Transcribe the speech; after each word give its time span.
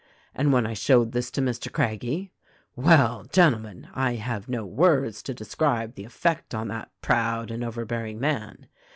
And 0.33 0.51
when 0.51 0.65
I 0.65 0.73
showed 0.73 1.11
this 1.11 1.29
to 1.29 1.41
Mr. 1.41 1.71
Craggie— 1.71 2.31
Well, 2.75 3.25
gentlemen, 3.25 3.87
I 3.93 4.15
have 4.15 4.49
no 4.49 4.65
words 4.65 5.21
to 5.21 5.33
describe 5.35 5.93
the 5.93 6.05
effect 6.05 6.55
on 6.55 6.69
that 6.69 6.89
proud 7.03 7.51
and 7.51 7.63
overbearing 7.63 8.19
man. 8.19 8.65